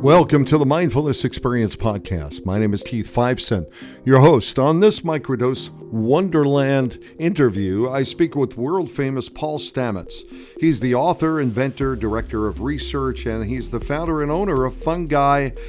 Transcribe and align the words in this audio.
Welcome 0.00 0.46
to 0.46 0.56
the 0.56 0.64
Mindfulness 0.64 1.26
Experience 1.26 1.76
Podcast. 1.76 2.46
My 2.46 2.58
name 2.58 2.72
is 2.72 2.82
Keith 2.82 3.14
Fiveson, 3.14 3.70
your 4.02 4.20
host. 4.20 4.58
On 4.58 4.80
this 4.80 5.00
Microdose 5.00 5.68
Wonderland 5.92 6.98
interview, 7.18 7.86
I 7.86 8.04
speak 8.04 8.34
with 8.34 8.56
world 8.56 8.90
famous 8.90 9.28
Paul 9.28 9.58
Stamets. 9.58 10.22
He's 10.58 10.80
the 10.80 10.94
author, 10.94 11.38
inventor, 11.38 11.96
director 11.96 12.46
of 12.46 12.62
research, 12.62 13.26
and 13.26 13.44
he's 13.44 13.70
the 13.70 13.78
founder 13.78 14.22
and 14.22 14.32
owner 14.32 14.64
of 14.64 14.74
Fungi.com. 14.74 15.60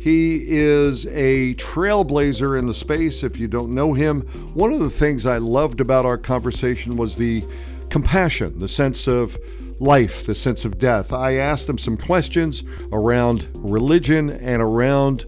He 0.00 0.44
is 0.46 1.04
a 1.06 1.54
trailblazer 1.54 2.56
in 2.56 2.68
the 2.68 2.74
space. 2.74 3.24
If 3.24 3.40
you 3.40 3.48
don't 3.48 3.72
know 3.72 3.92
him, 3.92 4.20
one 4.54 4.72
of 4.72 4.78
the 4.78 4.88
things 4.88 5.26
I 5.26 5.38
loved 5.38 5.80
about 5.80 6.06
our 6.06 6.16
conversation 6.16 6.96
was 6.96 7.16
the 7.16 7.44
compassion, 7.90 8.60
the 8.60 8.68
sense 8.68 9.08
of 9.08 9.36
life, 9.80 10.26
the 10.26 10.34
sense 10.34 10.64
of 10.64 10.78
death. 10.78 11.12
I 11.12 11.34
asked 11.34 11.68
him 11.68 11.78
some 11.78 11.96
questions 11.96 12.64
around 12.92 13.48
religion 13.54 14.30
and 14.30 14.60
around 14.62 15.26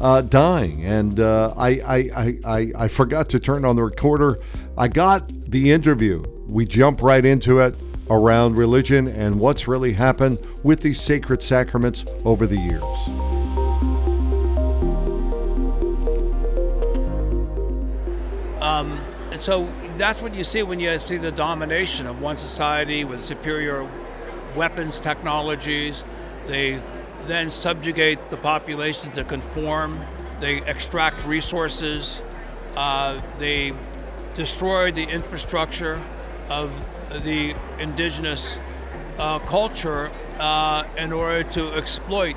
uh, 0.00 0.22
dying, 0.22 0.84
and 0.84 1.20
uh, 1.20 1.54
I, 1.56 1.68
I, 1.68 2.38
I, 2.44 2.72
I 2.76 2.88
forgot 2.88 3.28
to 3.30 3.38
turn 3.38 3.64
on 3.64 3.76
the 3.76 3.84
recorder. 3.84 4.40
I 4.76 4.88
got 4.88 5.28
the 5.28 5.70
interview. 5.70 6.24
We 6.48 6.64
jump 6.66 7.02
right 7.02 7.24
into 7.24 7.60
it 7.60 7.74
around 8.10 8.56
religion 8.56 9.08
and 9.08 9.38
what's 9.38 9.68
really 9.68 9.92
happened 9.92 10.38
with 10.62 10.80
these 10.80 11.00
sacred 11.00 11.42
sacraments 11.42 12.04
over 12.24 12.46
the 12.46 12.58
years. 12.58 12.82
Um, 18.60 19.00
and 19.30 19.40
so 19.40 19.72
that's 20.02 20.20
what 20.20 20.34
you 20.34 20.42
see 20.42 20.64
when 20.64 20.80
you 20.80 20.98
see 20.98 21.16
the 21.16 21.30
domination 21.30 22.08
of 22.08 22.20
one 22.20 22.36
society 22.36 23.04
with 23.04 23.22
superior 23.22 23.88
weapons 24.56 24.98
technologies. 24.98 26.04
They 26.48 26.82
then 27.28 27.52
subjugate 27.52 28.28
the 28.28 28.36
population 28.36 29.12
to 29.12 29.22
conform. 29.22 30.00
They 30.40 30.60
extract 30.64 31.24
resources. 31.24 32.20
Uh, 32.74 33.22
they 33.38 33.74
destroy 34.34 34.90
the 34.90 35.04
infrastructure 35.04 36.02
of 36.48 36.72
the 37.22 37.54
indigenous 37.78 38.58
uh, 39.18 39.38
culture 39.38 40.10
uh, 40.40 40.82
in 40.98 41.12
order 41.12 41.44
to 41.52 41.74
exploit 41.74 42.34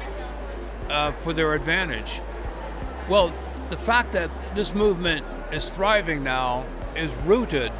uh, 0.89 1.13
for 1.13 1.33
their 1.33 1.55
advantage. 1.55 2.22
Well, 3.09 3.33
the 3.72 3.77
fact 3.77 4.11
that 4.11 4.29
this 4.53 4.75
movement 4.75 5.25
is 5.52 5.72
thriving 5.72 6.23
now 6.23 6.63
is 6.95 7.13
rooted 7.25 7.71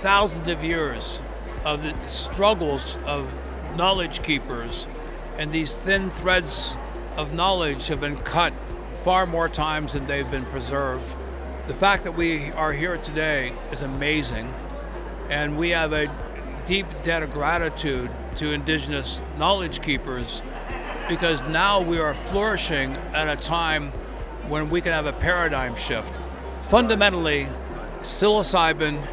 thousands 0.00 0.48
of 0.48 0.64
years 0.64 1.22
of 1.64 1.82
the 1.82 1.94
struggles 2.06 2.96
of 3.04 3.32
knowledge 3.76 4.22
keepers, 4.22 4.86
and 5.36 5.52
these 5.52 5.74
thin 5.74 6.10
threads 6.10 6.76
of 7.16 7.32
knowledge 7.32 7.88
have 7.88 8.00
been 8.00 8.16
cut 8.18 8.52
far 9.02 9.26
more 9.26 9.48
times 9.48 9.92
than 9.92 10.06
they've 10.06 10.30
been 10.30 10.46
preserved. 10.46 11.14
The 11.66 11.74
fact 11.74 12.04
that 12.04 12.12
we 12.16 12.50
are 12.52 12.72
here 12.72 12.96
today 12.96 13.52
is 13.70 13.82
amazing, 13.82 14.52
and 15.28 15.58
we 15.58 15.70
have 15.70 15.92
a 15.92 16.10
deep 16.66 16.86
debt 17.02 17.22
of 17.22 17.32
gratitude 17.32 18.10
to 18.36 18.52
indigenous 18.52 19.20
knowledge 19.36 19.82
keepers 19.82 20.42
because 21.08 21.42
now 21.44 21.80
we 21.80 21.98
are 21.98 22.14
flourishing 22.14 22.92
at 23.14 23.28
a 23.28 23.40
time 23.40 23.90
when 24.48 24.70
we 24.70 24.80
can 24.80 24.92
have 24.92 25.06
a 25.06 25.12
paradigm 25.12 25.74
shift. 25.76 26.14
Fundamentally, 26.68 27.48
psilocybin 28.08 29.06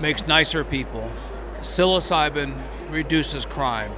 makes 0.00 0.26
nicer 0.26 0.64
people. 0.64 1.10
Psilocybin 1.60 2.60
reduces 2.90 3.46
crime. 3.46 3.92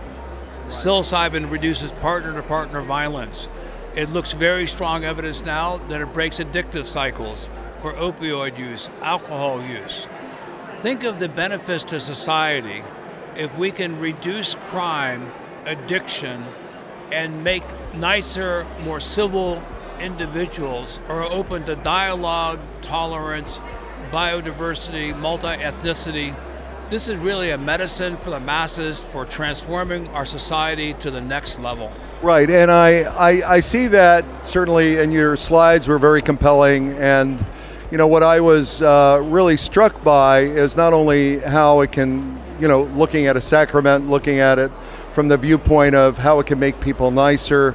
Psilocybin 0.69 1.51
reduces 1.51 1.91
partner 1.93 2.35
to 2.35 2.43
partner 2.43 2.83
violence. 2.83 3.49
It 3.97 4.11
looks 4.11 4.35
very 4.35 4.67
strong 4.67 5.05
evidence 5.05 5.43
now 5.43 5.79
that 5.89 6.01
it 6.01 6.13
breaks 6.13 6.39
addictive 6.39 6.85
cycles 6.85 7.49
for 7.81 7.95
opioid 7.95 8.59
use, 8.59 8.91
alcohol 9.01 9.65
use. 9.65 10.07
Think 10.81 11.03
of 11.03 11.19
the 11.19 11.29
benefits 11.29 11.83
to 11.85 11.99
society 11.99 12.85
if 13.37 13.57
we 13.57 13.71
can 13.71 13.99
reduce 13.99 14.55
crime, 14.55 15.33
addiction, 15.65 16.45
and 17.11 17.43
make 17.43 17.65
nicer, 17.95 18.67
more 18.85 19.01
civil 19.01 19.63
individuals 19.99 21.01
are 21.09 21.23
open 21.23 21.65
to 21.65 21.75
dialogue, 21.77 22.61
tolerance, 22.83 23.61
biodiversity, 24.11 25.17
multi 25.17 25.47
ethnicity. 25.47 26.37
This 26.91 27.07
is 27.07 27.17
really 27.19 27.51
a 27.51 27.59
medicine 27.59 28.17
for 28.17 28.31
the 28.31 28.41
masses 28.41 28.99
for 28.99 29.25
transforming 29.25 30.09
our 30.09 30.27
society 30.27 30.95
to 30.95 31.11
the 31.11 31.21
next 31.21 31.61
level. 31.61 31.93
Right, 32.21 32.51
and 32.51 32.71
I, 32.71 33.03
I, 33.03 33.55
I 33.55 33.61
see 33.61 33.87
that 33.87 34.47
certainly, 34.47 34.99
and 34.99 35.13
your 35.13 35.37
slides 35.37 35.87
were 35.87 35.99
very 35.99 36.21
compelling. 36.21 36.93
And, 36.95 37.45
you 37.91 37.97
know, 37.97 38.09
what 38.09 38.23
I 38.23 38.41
was 38.41 38.83
uh, 38.83 39.23
really 39.25 39.57
struck 39.57 40.03
by 40.03 40.41
is 40.41 40.77
not 40.77 40.93
only 40.93 41.39
how 41.39 41.81
it 41.81 41.93
can, 41.93 42.43
you 42.61 42.67
know, 42.67 42.83
looking 42.83 43.27
at 43.27 43.37
a 43.37 43.41
sacrament, 43.41 44.11
looking 44.11 44.41
at 44.41 44.59
it 44.59 44.73
from 45.13 45.29
the 45.29 45.37
viewpoint 45.37 45.95
of 45.95 46.19
how 46.19 46.41
it 46.41 46.47
can 46.47 46.59
make 46.59 46.81
people 46.81 47.11
nicer, 47.11 47.75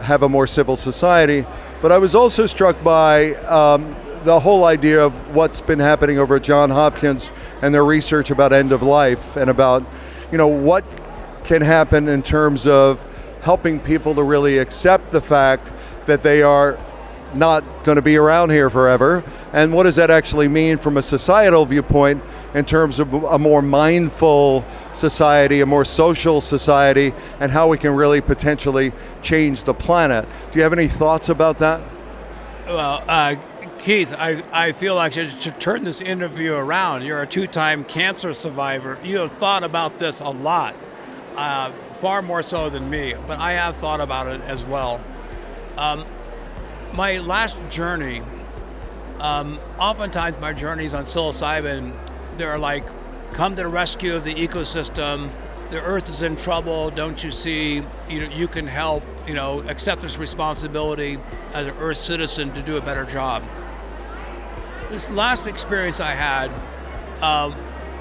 have 0.00 0.22
a 0.22 0.28
more 0.28 0.46
civil 0.46 0.76
society. 0.76 1.46
But 1.82 1.92
I 1.92 1.98
was 1.98 2.14
also 2.14 2.46
struck 2.46 2.82
by 2.84 3.34
um, 3.46 3.96
the 4.24 4.40
whole 4.40 4.64
idea 4.64 5.04
of 5.04 5.34
what's 5.34 5.60
been 5.60 5.78
happening 5.78 6.18
over 6.18 6.36
at 6.36 6.42
John 6.42 6.70
Hopkins 6.70 7.30
and 7.62 7.74
their 7.74 7.84
research 7.84 8.30
about 8.30 8.52
end 8.52 8.72
of 8.72 8.82
life 8.82 9.36
and 9.36 9.48
about, 9.48 9.84
you 10.30 10.38
know, 10.38 10.48
what 10.48 10.84
can 11.44 11.62
happen 11.62 12.08
in 12.08 12.22
terms 12.22 12.66
of 12.66 13.04
helping 13.40 13.80
people 13.80 14.14
to 14.14 14.22
really 14.22 14.58
accept 14.58 15.10
the 15.10 15.20
fact 15.20 15.72
that 16.06 16.22
they 16.22 16.42
are 16.42 16.78
not 17.34 17.84
going 17.84 17.96
to 17.96 18.02
be 18.02 18.16
around 18.16 18.50
here 18.50 18.68
forever. 18.68 19.24
And 19.52 19.72
what 19.72 19.84
does 19.84 19.96
that 19.96 20.10
actually 20.10 20.48
mean 20.48 20.76
from 20.76 20.96
a 20.96 21.02
societal 21.02 21.64
viewpoint 21.64 22.22
in 22.54 22.64
terms 22.64 22.98
of 22.98 23.12
a 23.14 23.38
more 23.38 23.62
mindful 23.62 24.64
society, 24.92 25.60
a 25.60 25.66
more 25.66 25.84
social 25.84 26.40
society, 26.40 27.14
and 27.38 27.52
how 27.52 27.68
we 27.68 27.78
can 27.78 27.94
really 27.94 28.20
potentially 28.20 28.92
change 29.22 29.64
the 29.64 29.74
planet? 29.74 30.28
Do 30.50 30.58
you 30.58 30.62
have 30.62 30.72
any 30.72 30.88
thoughts 30.88 31.28
about 31.28 31.58
that? 31.60 31.82
Well, 32.66 33.02
uh, 33.08 33.36
Keith, 33.82 34.12
I, 34.12 34.42
I 34.52 34.72
feel 34.72 34.94
like 34.94 35.16
you 35.16 35.30
should 35.30 35.58
turn 35.58 35.84
this 35.84 36.02
interview 36.02 36.52
around. 36.52 37.02
You're 37.02 37.22
a 37.22 37.26
two 37.26 37.46
time 37.46 37.82
cancer 37.84 38.34
survivor. 38.34 38.98
You 39.02 39.18
have 39.18 39.32
thought 39.32 39.64
about 39.64 39.98
this 39.98 40.20
a 40.20 40.28
lot, 40.28 40.74
uh, 41.34 41.72
far 41.94 42.20
more 42.20 42.42
so 42.42 42.68
than 42.68 42.90
me, 42.90 43.14
but 43.26 43.38
I 43.38 43.52
have 43.52 43.76
thought 43.76 44.02
about 44.02 44.26
it 44.26 44.42
as 44.42 44.66
well. 44.66 45.00
Um, 45.78 46.04
my 46.92 47.18
last 47.20 47.56
journey, 47.70 48.22
um, 49.18 49.58
oftentimes 49.78 50.38
my 50.40 50.52
journeys 50.52 50.92
on 50.92 51.04
psilocybin, 51.04 51.94
they're 52.36 52.58
like, 52.58 52.84
come 53.32 53.56
to 53.56 53.62
the 53.62 53.68
rescue 53.68 54.14
of 54.14 54.24
the 54.24 54.34
ecosystem. 54.34 55.30
The 55.70 55.80
earth 55.80 56.10
is 56.10 56.20
in 56.20 56.36
trouble. 56.36 56.90
Don't 56.90 57.24
you 57.24 57.30
see? 57.30 57.82
You 58.10 58.20
know, 58.20 58.36
you 58.36 58.46
can 58.46 58.66
help. 58.66 59.04
You 59.26 59.34
know, 59.34 59.60
accept 59.60 60.02
this 60.02 60.18
responsibility 60.18 61.18
as 61.54 61.66
an 61.68 61.74
earth 61.78 61.96
citizen 61.96 62.52
to 62.52 62.60
do 62.60 62.76
a 62.76 62.82
better 62.82 63.04
job. 63.04 63.42
This 64.90 65.08
last 65.08 65.46
experience 65.46 66.00
I 66.00 66.10
had 66.10 66.50
uh, 67.22 67.56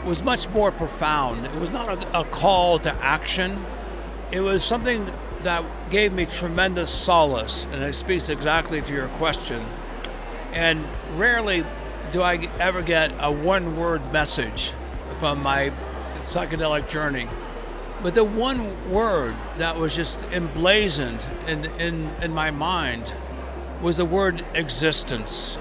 was 0.07 0.23
much 0.23 0.49
more 0.49 0.71
profound. 0.71 1.45
It 1.45 1.53
was 1.53 1.69
not 1.69 2.03
a, 2.03 2.21
a 2.21 2.23
call 2.25 2.79
to 2.79 2.91
action. 2.93 3.63
It 4.31 4.39
was 4.39 4.63
something 4.63 5.07
that 5.43 5.63
gave 5.91 6.13
me 6.13 6.25
tremendous 6.25 6.89
solace, 6.89 7.67
and 7.71 7.83
it 7.83 7.93
speaks 7.93 8.27
exactly 8.27 8.81
to 8.81 8.91
your 8.91 9.07
question. 9.09 9.63
And 10.51 10.83
rarely 11.15 11.63
do 12.11 12.23
I 12.23 12.49
ever 12.59 12.81
get 12.81 13.13
a 13.19 13.31
one 13.31 13.77
word 13.77 14.11
message 14.11 14.73
from 15.19 15.43
my 15.43 15.71
psychedelic 16.21 16.89
journey. 16.89 17.29
But 18.01 18.15
the 18.15 18.23
one 18.23 18.91
word 18.91 19.35
that 19.57 19.77
was 19.77 19.95
just 19.95 20.17
emblazoned 20.31 21.23
in, 21.45 21.65
in, 21.65 22.09
in 22.19 22.33
my 22.33 22.49
mind 22.49 23.13
was 23.79 23.97
the 23.97 24.05
word 24.05 24.43
existence. 24.55 25.59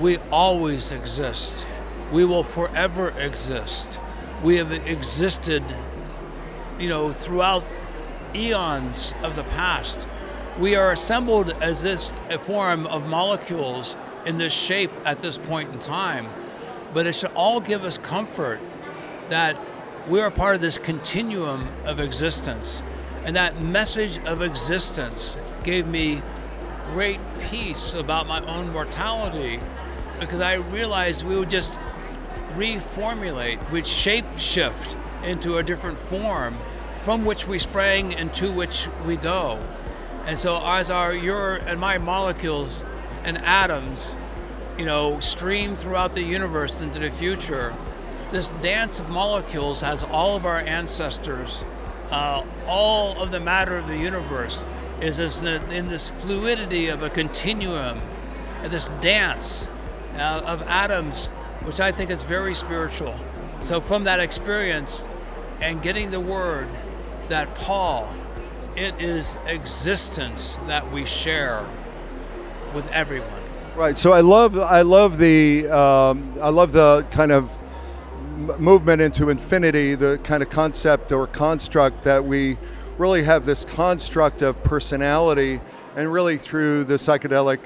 We 0.00 0.18
always 0.32 0.90
exist. 0.90 1.66
We 2.12 2.24
will 2.24 2.42
forever 2.42 3.10
exist. 3.10 4.00
We 4.42 4.56
have 4.56 4.72
existed, 4.72 5.62
you 6.78 6.88
know, 6.88 7.12
throughout 7.12 7.64
eons 8.34 9.14
of 9.22 9.36
the 9.36 9.44
past. 9.44 10.08
We 10.58 10.74
are 10.74 10.92
assembled 10.92 11.50
as 11.62 11.82
this 11.82 12.12
form 12.40 12.86
of 12.86 13.06
molecules 13.06 13.96
in 14.26 14.38
this 14.38 14.52
shape 14.52 14.90
at 15.04 15.20
this 15.20 15.38
point 15.38 15.72
in 15.72 15.78
time, 15.78 16.28
but 16.92 17.06
it 17.06 17.14
should 17.14 17.32
all 17.32 17.60
give 17.60 17.84
us 17.84 17.98
comfort 17.98 18.60
that 19.28 19.58
we 20.08 20.20
are 20.20 20.30
part 20.30 20.56
of 20.56 20.60
this 20.60 20.78
continuum 20.78 21.68
of 21.84 22.00
existence. 22.00 22.82
And 23.24 23.36
that 23.36 23.62
message 23.62 24.18
of 24.24 24.42
existence 24.42 25.38
gave 25.62 25.86
me 25.86 26.22
great 26.92 27.20
peace 27.40 27.94
about 27.94 28.26
my 28.26 28.44
own 28.44 28.72
mortality 28.72 29.60
because 30.20 30.40
I 30.40 30.54
realized 30.54 31.24
we 31.24 31.36
would 31.36 31.50
just 31.50 31.72
reformulate, 32.56 33.70
we'd 33.70 33.86
shape 33.86 34.26
shift 34.38 34.96
into 35.22 35.56
a 35.56 35.62
different 35.62 35.98
form 35.98 36.58
from 37.02 37.24
which 37.24 37.46
we 37.46 37.58
sprang 37.58 38.14
and 38.14 38.34
to 38.34 38.52
which 38.52 38.88
we 39.04 39.16
go. 39.16 39.62
And 40.26 40.38
so, 40.38 40.60
as 40.64 40.88
our 40.88 41.12
your 41.12 41.56
and 41.56 41.78
my 41.78 41.98
molecules 41.98 42.84
and 43.24 43.36
atoms, 43.38 44.18
you 44.78 44.84
know, 44.86 45.20
stream 45.20 45.76
throughout 45.76 46.14
the 46.14 46.22
universe 46.22 46.80
into 46.80 46.98
the 46.98 47.10
future, 47.10 47.74
this 48.32 48.48
dance 48.48 49.00
of 49.00 49.08
molecules 49.10 49.82
has 49.82 50.02
all 50.02 50.36
of 50.36 50.46
our 50.46 50.58
ancestors, 50.58 51.64
uh, 52.10 52.44
all 52.66 53.20
of 53.20 53.30
the 53.30 53.40
matter 53.40 53.76
of 53.76 53.86
the 53.86 53.98
universe 53.98 54.64
is 55.00 55.42
in 55.42 55.88
this 55.88 56.08
fluidity 56.08 56.88
of 56.88 57.02
a 57.02 57.10
continuum, 57.10 58.00
this 58.62 58.88
dance 59.00 59.68
uh, 60.16 60.42
of 60.44 60.62
atoms, 60.62 61.30
which 61.62 61.80
I 61.80 61.92
think 61.92 62.10
is 62.10 62.22
very 62.22 62.54
spiritual. 62.54 63.14
So, 63.60 63.80
from 63.80 64.04
that 64.04 64.20
experience 64.20 65.08
and 65.60 65.80
getting 65.82 66.10
the 66.10 66.20
word 66.20 66.68
that 67.28 67.54
Paul, 67.54 68.12
it 68.76 69.00
is 69.00 69.36
existence 69.46 70.58
that 70.66 70.92
we 70.92 71.04
share 71.04 71.66
with 72.74 72.88
everyone. 72.88 73.42
Right. 73.76 73.96
So 73.98 74.12
I 74.12 74.20
love 74.20 74.58
I 74.58 74.82
love 74.82 75.18
the 75.18 75.68
um, 75.68 76.36
I 76.40 76.48
love 76.48 76.72
the 76.72 77.04
kind 77.10 77.32
of 77.32 77.50
movement 78.60 79.00
into 79.00 79.30
infinity, 79.30 79.94
the 79.94 80.18
kind 80.22 80.42
of 80.42 80.50
concept 80.50 81.12
or 81.12 81.26
construct 81.26 82.04
that 82.04 82.24
we 82.24 82.58
really 82.98 83.24
have 83.24 83.44
this 83.44 83.64
construct 83.64 84.42
of 84.42 84.62
personality, 84.62 85.60
and 85.96 86.12
really 86.12 86.36
through 86.36 86.84
the 86.84 86.94
psychedelic 86.94 87.60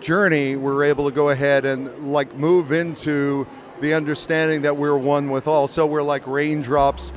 journey, 0.00 0.56
we're 0.56 0.84
able 0.84 1.08
to 1.08 1.14
go 1.14 1.28
ahead 1.30 1.64
and 1.64 2.12
like 2.12 2.34
move 2.36 2.72
into 2.72 3.46
the 3.80 3.94
understanding 3.94 4.62
that 4.62 4.76
we're 4.76 4.98
one 4.98 5.30
with 5.30 5.46
all. 5.46 5.68
So 5.68 5.86
we're 5.86 6.02
like 6.02 6.26
raindrops 6.26 7.12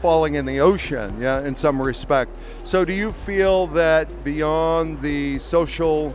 falling 0.00 0.34
in 0.34 0.44
the 0.44 0.60
ocean, 0.60 1.20
yeah, 1.20 1.42
in 1.42 1.54
some 1.54 1.80
respect. 1.80 2.36
So 2.64 2.84
do 2.84 2.92
you 2.92 3.12
feel 3.12 3.68
that 3.68 4.24
beyond 4.24 5.00
the 5.00 5.38
social 5.38 6.14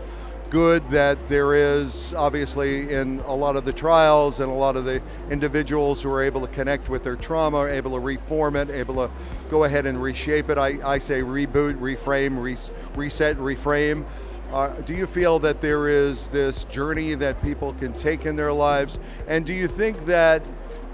good 0.49 0.87
that 0.89 1.17
there 1.27 1.55
is 1.55 2.13
obviously 2.13 2.93
in 2.93 3.19
a 3.21 3.35
lot 3.35 3.55
of 3.55 3.65
the 3.65 3.73
trials 3.73 4.39
and 4.39 4.49
a 4.49 4.55
lot 4.55 4.77
of 4.77 4.85
the 4.85 5.01
individuals 5.29 6.01
who 6.01 6.11
are 6.11 6.23
able 6.23 6.39
to 6.39 6.47
connect 6.47 6.89
with 6.89 7.03
their 7.03 7.15
trauma, 7.17 7.65
able 7.65 7.91
to 7.91 7.99
reform 7.99 8.55
it, 8.55 8.69
able 8.69 8.95
to 8.95 9.11
go 9.49 9.65
ahead 9.65 9.85
and 9.85 10.01
reshape 10.01 10.49
it. 10.49 10.57
I, 10.57 10.79
I 10.85 10.99
say 10.99 11.21
reboot, 11.21 11.77
reframe, 11.79 12.41
res, 12.41 12.71
reset, 12.95 13.37
reframe. 13.37 14.05
Uh, 14.51 14.69
do 14.81 14.94
you 14.94 15.05
feel 15.05 15.39
that 15.39 15.59
there 15.59 15.89
is 15.89 16.29
this 16.29 16.63
journey 16.65 17.15
that 17.15 17.41
people 17.41 17.73
can 17.73 17.91
take 17.94 18.25
in 18.25 18.35
their 18.35 18.53
lives? 18.53 18.97
And 19.27 19.45
do 19.45 19.53
you 19.53 19.67
think 19.67 20.05
that 20.05 20.41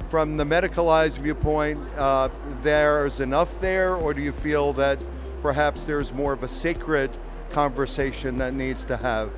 from 0.09 0.37
the 0.37 0.43
medicalized 0.43 1.19
viewpoint, 1.19 1.79
uh, 1.97 2.29
there's 2.61 3.19
enough 3.19 3.59
there, 3.61 3.95
or 3.95 4.13
do 4.13 4.21
you 4.21 4.31
feel 4.31 4.73
that 4.73 4.99
perhaps 5.41 5.83
there's 5.83 6.11
more 6.13 6.33
of 6.33 6.43
a 6.43 6.47
sacred 6.47 7.11
conversation 7.51 8.37
that 8.39 8.53
needs 8.53 8.83
to 8.85 8.97
have 8.97 9.31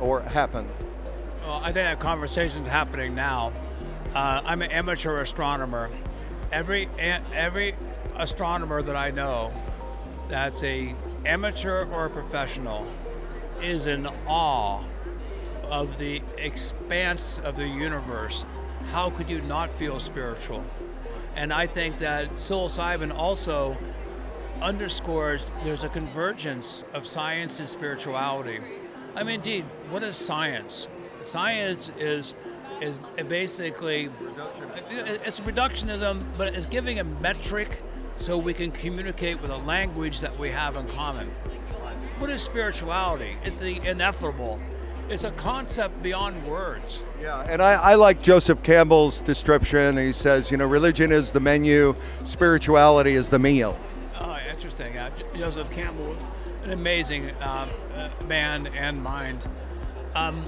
or 0.00 0.20
happen? 0.20 0.68
Well, 1.44 1.56
I 1.56 1.66
think 1.66 1.74
that 1.74 1.98
conversation 1.98 2.62
is 2.62 2.68
happening 2.68 3.14
now. 3.14 3.52
Uh, 4.14 4.42
I'm 4.44 4.62
an 4.62 4.70
amateur 4.70 5.20
astronomer. 5.20 5.90
Every 6.52 6.88
every 6.98 7.74
astronomer 8.16 8.82
that 8.82 8.96
I 8.96 9.10
know, 9.10 9.52
that's 10.28 10.62
a 10.62 10.94
amateur 11.24 11.84
or 11.86 12.06
a 12.06 12.10
professional, 12.10 12.86
is 13.62 13.86
in 13.86 14.06
awe 14.26 14.82
of 15.64 15.98
the 15.98 16.22
expanse 16.36 17.40
of 17.40 17.56
the 17.56 17.66
universe. 17.66 18.46
How 18.90 19.10
could 19.10 19.28
you 19.28 19.40
not 19.40 19.70
feel 19.70 20.00
spiritual? 20.00 20.64
And 21.36 21.52
I 21.52 21.66
think 21.66 21.98
that 21.98 22.30
psilocybin 22.32 23.14
also 23.14 23.76
underscores 24.60 25.52
there's 25.62 25.84
a 25.84 25.88
convergence 25.88 26.84
of 26.92 27.06
science 27.06 27.60
and 27.60 27.68
spirituality. 27.68 28.60
I 29.14 29.22
mean, 29.22 29.36
indeed, 29.36 29.64
what 29.90 30.02
is 30.02 30.16
science? 30.16 30.88
Science 31.24 31.90
is 31.98 32.34
is 32.80 32.98
basically 33.28 34.08
it's 34.88 35.40
reductionism, 35.40 36.24
but 36.36 36.54
it's 36.54 36.66
giving 36.66 36.98
a 36.98 37.04
metric 37.04 37.82
so 38.18 38.38
we 38.38 38.54
can 38.54 38.70
communicate 38.70 39.40
with 39.40 39.50
a 39.50 39.56
language 39.56 40.20
that 40.20 40.38
we 40.38 40.50
have 40.50 40.76
in 40.76 40.88
common. 40.88 41.30
What 42.18 42.30
is 42.30 42.42
spirituality? 42.42 43.36
It's 43.44 43.58
the 43.58 43.80
ineffable. 43.86 44.60
It's 45.08 45.22
a 45.22 45.30
concept 45.30 46.02
beyond 46.02 46.44
words. 46.48 47.04
Yeah, 47.22 47.40
and 47.48 47.62
I, 47.62 47.74
I 47.74 47.94
like 47.94 48.22
Joseph 48.22 48.62
Campbell's 48.62 49.20
description. 49.20 49.96
He 49.96 50.10
says, 50.10 50.50
you 50.50 50.56
know, 50.56 50.66
religion 50.66 51.12
is 51.12 51.30
the 51.30 51.38
menu, 51.38 51.94
spirituality 52.24 53.14
is 53.14 53.30
the 53.30 53.38
meal. 53.38 53.78
Oh, 54.18 54.36
interesting. 54.50 54.98
Uh, 54.98 55.10
Joseph 55.36 55.70
Campbell, 55.70 56.16
an 56.64 56.72
amazing 56.72 57.30
uh, 57.40 57.68
uh, 57.94 58.24
man 58.24 58.66
and 58.66 59.00
mind. 59.00 59.46
Um, 60.16 60.44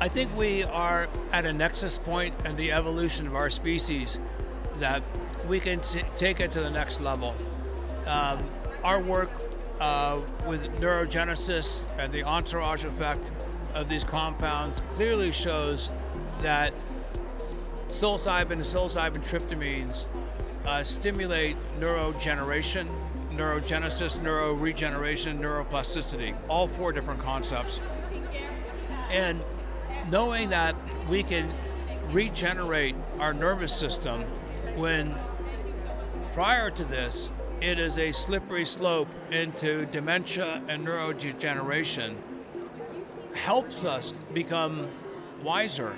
I 0.00 0.08
think 0.08 0.34
we 0.34 0.64
are 0.64 1.08
at 1.30 1.44
a 1.44 1.52
nexus 1.52 1.98
point 1.98 2.34
in 2.46 2.56
the 2.56 2.72
evolution 2.72 3.26
of 3.26 3.36
our 3.36 3.50
species 3.50 4.18
that 4.80 5.02
we 5.46 5.60
can 5.60 5.80
t- 5.80 6.02
take 6.16 6.40
it 6.40 6.52
to 6.52 6.60
the 6.60 6.70
next 6.70 7.00
level. 7.00 7.36
Um, 8.06 8.50
our 8.82 8.98
work 8.98 9.30
uh, 9.80 10.20
with 10.46 10.62
neurogenesis 10.80 11.86
and 11.98 12.12
the 12.12 12.22
entourage 12.22 12.84
effect 12.84 13.24
of 13.74 13.88
these 13.88 14.04
compounds 14.04 14.82
clearly 14.90 15.32
shows 15.32 15.90
that 16.42 16.72
psilocybin 17.88 18.52
and 18.52 18.62
psilocybin 18.62 19.22
tryptamines 19.22 20.06
uh, 20.64 20.82
stimulate 20.84 21.56
neurogeneration, 21.78 22.88
neurogenesis, 23.32 24.18
neuroregeneration, 24.18 25.38
neuroplasticity, 25.38 26.36
all 26.48 26.68
four 26.68 26.92
different 26.92 27.20
concepts. 27.20 27.80
And 29.10 29.42
knowing 30.10 30.50
that 30.50 30.76
we 31.08 31.22
can 31.22 31.52
regenerate 32.10 32.94
our 33.18 33.34
nervous 33.34 33.74
system 33.74 34.22
when 34.76 35.14
prior 36.32 36.70
to 36.70 36.84
this 36.84 37.32
it 37.62 37.78
is 37.78 37.96
a 37.96 38.10
slippery 38.10 38.64
slope 38.64 39.08
into 39.30 39.86
dementia 39.86 40.60
and 40.66 40.84
neurodegeneration, 40.84 42.16
helps 43.34 43.84
us 43.84 44.12
become 44.34 44.88
wiser, 45.44 45.94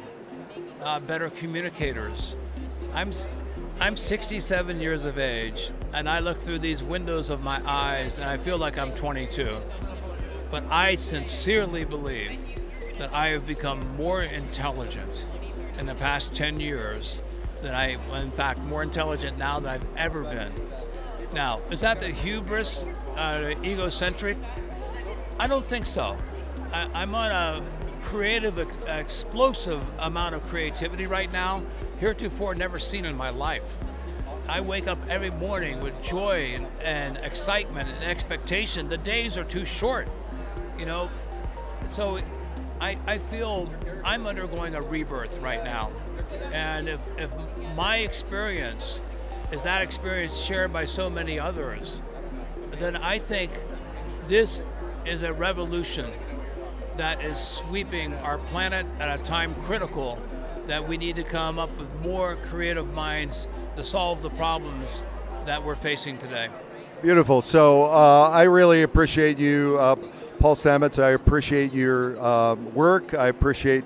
uh, 0.83 1.01
better 1.01 1.31
communicators. 1.31 2.37
I'm, 2.93 3.13
I'm 3.81 3.97
67 3.97 4.79
years 4.79 5.07
of 5.07 5.19
age, 5.19 5.71
and 5.95 6.07
I 6.07 6.19
look 6.19 6.39
through 6.39 6.59
these 6.59 6.83
windows 6.83 7.31
of 7.31 7.43
my 7.43 7.63
eyes 7.65 8.19
and 8.19 8.29
I 8.29 8.37
feel 8.37 8.59
like 8.59 8.77
I'm 8.77 8.93
22. 8.93 9.59
But 10.51 10.65
I 10.71 10.97
sincerely 10.97 11.87
believe 11.87 12.41
that 12.99 13.13
I 13.15 13.29
have 13.29 13.47
become 13.47 13.97
more 13.97 14.23
intelligent 14.23 15.25
in 15.79 15.87
the 15.87 15.94
past 15.94 16.35
10 16.35 16.61
years 16.61 17.23
than 17.63 17.75
I, 17.75 17.97
in 18.21 18.31
fact, 18.33 18.61
more 18.61 18.83
intelligent 18.83 19.39
now 19.39 19.61
than 19.61 19.71
I've 19.71 19.97
ever 19.97 20.25
been. 20.25 20.53
Now, 21.34 21.60
is 21.69 21.81
that 21.81 21.98
the 21.98 22.10
hubris, 22.10 22.84
uh, 23.17 23.55
egocentric? 23.64 24.38
I 25.41 25.48
don't 25.48 25.67
think 25.67 25.84
so. 25.84 26.17
I, 26.72 27.03
am 27.03 27.12
on 27.17 27.32
a 27.32 27.64
creative, 28.05 28.56
explosive 28.86 29.82
amount 29.98 30.36
of 30.36 30.46
creativity 30.46 31.06
right 31.06 31.32
now, 31.32 31.60
heretofore 31.98 32.55
never 32.55 32.79
seen 32.79 33.05
in 33.05 33.17
my 33.17 33.31
life. 33.31 33.64
I 34.48 34.60
wake 34.60 34.86
up 34.86 34.98
every 35.08 35.31
morning 35.31 35.81
with 35.81 36.00
joy 36.03 36.55
and, 36.55 36.69
and 36.82 37.17
excitement 37.19 37.88
and 37.88 38.05
expectation. 38.05 38.88
The 38.88 38.98
days 38.98 39.36
are 39.36 39.44
too 39.44 39.64
short, 39.64 40.06
you 40.79 40.86
know. 40.86 41.10
So 41.88 42.20
I, 42.81 42.96
I 43.08 43.19
feel 43.19 43.72
I'm 44.05 44.29
undergoing 44.29 44.76
a 44.76 44.82
rebirth 44.82 45.41
right 45.41 45.64
now. 45.64 45.91
And 46.53 46.88
if, 46.88 47.00
if 47.19 47.31
my 47.74 47.98
experience 47.98 49.00
is 49.55 49.63
that 49.63 49.82
experience 49.82 50.37
shared 50.37 50.73
by 50.73 50.84
so 50.84 51.08
many 51.08 51.39
others, 51.39 52.03
then 52.81 52.96
I 52.96 53.20
think 53.20 53.53
this 54.27 54.61
is 55.06 55.23
a 55.23 55.32
revolution 55.32 56.11
that 56.96 57.25
is 57.25 57.39
sweeping 57.39 58.15
our 58.15 58.39
planet 58.39 58.84
at 58.99 59.20
a 59.20 59.23
time 59.23 59.55
critical 59.63 60.20
that 60.67 60.89
we 60.89 60.96
need 60.96 61.15
to 61.15 61.23
come 61.23 61.61
up 61.61 61.70
with 61.79 61.89
more 62.01 62.34
creative 62.34 62.93
minds 62.94 63.46
to 63.77 63.84
solve 63.84 64.23
the 64.23 64.31
problems 64.31 65.05
that 65.46 65.65
we're 65.65 65.77
facing 65.77 66.19
today. 66.19 66.49
Beautiful. 67.01 67.41
So 67.41 67.84
uh, 67.84 68.31
I 68.31 68.43
really 68.44 68.82
appreciate 68.82 69.39
you, 69.39 69.77
uh, 69.79 69.94
Paul 70.41 70.56
Stamets. 70.56 71.01
I 71.01 71.11
appreciate 71.11 71.73
your 71.73 72.20
uh, 72.20 72.56
work. 72.56 73.15
I 73.15 73.29
appreciate 73.29 73.84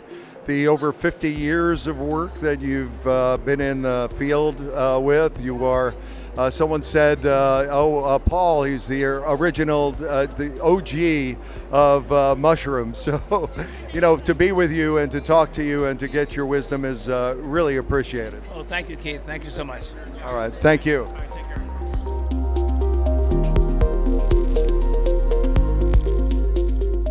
the 0.48 0.66
over 0.66 0.92
50 0.94 1.30
years 1.30 1.86
of 1.86 2.00
work 2.00 2.34
that 2.40 2.58
you've 2.58 3.06
uh, 3.06 3.36
been 3.44 3.60
in 3.60 3.82
the 3.82 4.10
field 4.16 4.58
uh, 4.70 4.98
with. 5.00 5.38
You 5.42 5.62
are, 5.66 5.94
uh, 6.38 6.48
someone 6.48 6.82
said, 6.82 7.24
uh, 7.26 7.66
oh, 7.68 8.02
uh, 8.02 8.18
Paul, 8.18 8.64
he's 8.64 8.86
the 8.86 9.04
original, 9.04 9.94
uh, 10.08 10.24
the 10.24 10.58
OG 10.62 11.38
of 11.70 12.38
mushrooms. 12.38 13.08
So, 13.28 13.50
you 13.92 14.00
know, 14.00 14.16
to 14.16 14.34
be 14.34 14.52
with 14.52 14.72
you 14.72 14.98
and 14.98 15.12
to 15.12 15.20
talk 15.20 15.52
to 15.52 15.64
you 15.64 15.84
and 15.84 16.00
to 16.00 16.08
get 16.08 16.34
your 16.34 16.46
wisdom 16.46 16.84
is 16.84 17.08
really 17.08 17.76
appreciated. 17.76 18.42
Oh, 18.54 18.62
thank 18.62 18.88
you, 18.88 18.96
Keith. 18.96 19.22
Thank 19.24 19.44
you 19.44 19.50
so 19.50 19.64
much. 19.64 19.92
All 20.24 20.34
right. 20.34 20.52
Thank 20.52 20.86
you. 20.86 21.06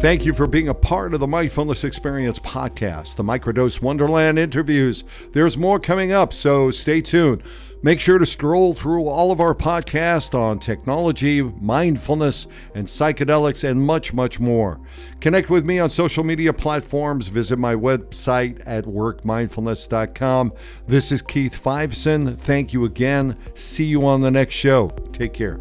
Thank 0.08 0.24
you 0.24 0.34
for 0.34 0.48
being 0.48 0.70
a 0.70 0.74
part 0.74 1.14
of 1.14 1.20
the 1.20 1.28
Mindfulness 1.28 1.84
Experience 1.84 2.40
podcast, 2.40 3.18
the 3.18 3.24
Microdose 3.24 3.82
Wonderland 3.82 4.40
interviews. 4.40 5.04
There's 5.34 5.58
more 5.58 5.82
coming 5.82 6.14
up, 6.14 6.32
so 6.32 6.72
stay 6.72 7.02
tuned. 7.02 7.44
Make 7.84 8.00
sure 8.00 8.18
to 8.18 8.26
scroll 8.26 8.74
through 8.74 9.10
all 9.10 9.34
of 9.34 9.42
our 9.42 9.54
podcasts 9.54 10.34
on 10.34 10.60
technology, 10.60 11.42
mindfulness, 11.42 12.48
and 12.74 12.88
psychedelics, 12.88 13.70
and 13.70 13.82
much, 13.82 14.14
much 14.14 14.40
more. 14.40 14.80
Connect 15.20 15.50
with 15.50 15.66
me 15.66 15.78
on 15.78 15.90
social 15.90 16.24
media 16.24 16.54
platforms. 16.54 17.28
Visit 17.28 17.60
my 17.60 17.76
website 17.76 18.64
at 18.66 18.86
workmindfulness.com. 18.86 20.54
This 20.88 21.12
is 21.12 21.22
Keith 21.22 21.62
Fiveson. 21.62 22.34
Thank 22.34 22.72
you 22.72 22.86
again. 22.86 23.36
See 23.56 23.84
you 23.84 24.08
on 24.08 24.22
the 24.22 24.32
next 24.32 24.56
show. 24.56 24.88
Take 25.12 25.34
care. 25.34 25.60